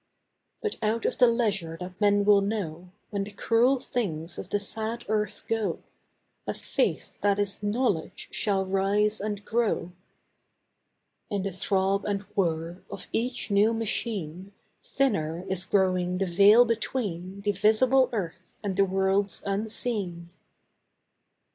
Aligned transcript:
But 0.63 0.77
out 0.81 1.05
of 1.05 1.19
the 1.19 1.27
leisure 1.27 1.77
that 1.79 2.01
men 2.01 2.25
will 2.25 2.41
know, 2.41 2.89
When 3.11 3.23
the 3.23 3.31
cruel 3.33 3.77
things 3.79 4.39
of 4.39 4.49
the 4.49 4.57
sad 4.59 5.05
earth 5.07 5.45
go, 5.47 5.77
A 6.47 6.55
Faith 6.55 7.21
that 7.21 7.37
is 7.37 7.61
Knowledge 7.61 8.29
shall 8.31 8.65
rise 8.65 9.21
and 9.21 9.45
grow. 9.45 9.91
In 11.29 11.43
the 11.43 11.51
throb 11.51 12.03
and 12.05 12.23
whir 12.35 12.81
of 12.89 13.05
each 13.13 13.51
new 13.51 13.75
machine 13.75 14.53
Thinner 14.83 15.45
is 15.47 15.67
growing 15.67 16.17
the 16.17 16.25
veil 16.25 16.65
between 16.65 17.41
The 17.41 17.51
visible 17.51 18.09
earth 18.11 18.57
and 18.63 18.75
the 18.75 18.85
worlds 18.85 19.43
unseen. 19.45 20.31